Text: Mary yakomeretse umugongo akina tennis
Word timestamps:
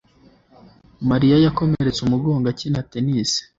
Mary 1.07 1.27
yakomeretse 1.45 1.99
umugongo 2.03 2.45
akina 2.53 2.79
tennis 2.91 3.31